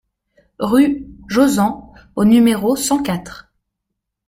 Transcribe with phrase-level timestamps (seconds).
[0.57, 3.53] Rue Jozan au numéro cent quatre